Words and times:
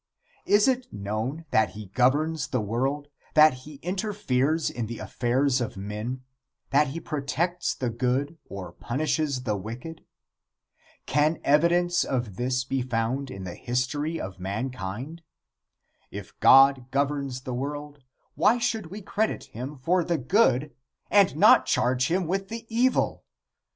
Is 0.47 0.67
it 0.67 0.91
known 0.91 1.45
that 1.51 1.73
he 1.77 1.85
governs 1.85 2.47
the 2.47 2.59
world; 2.59 3.09
that 3.35 3.53
he 3.69 3.75
interferes 3.83 4.67
in 4.71 4.87
the 4.87 4.97
affairs 4.97 5.61
of 5.61 5.77
men; 5.77 6.23
that 6.71 6.87
he 6.87 6.99
protects 6.99 7.75
the 7.75 7.91
good 7.91 8.39
or 8.49 8.71
punishes 8.71 9.43
the 9.43 9.55
wicked? 9.55 10.03
Can 11.05 11.39
evidence 11.43 12.03
of 12.03 12.35
this 12.37 12.63
be 12.63 12.81
found 12.81 13.29
in 13.29 13.43
the 13.43 13.53
history 13.53 14.19
of 14.19 14.39
mankind? 14.39 15.21
If 16.09 16.33
God 16.39 16.89
governs 16.89 17.41
the 17.41 17.53
world, 17.53 17.99
why 18.33 18.57
should 18.57 18.87
we 18.87 19.03
credit 19.03 19.43
him 19.53 19.77
for 19.77 20.03
the 20.03 20.17
good 20.17 20.73
and 21.11 21.35
not 21.37 21.67
charge 21.67 22.07
him 22.07 22.25
with 22.25 22.49
the 22.49 22.65
evil? 22.75 23.23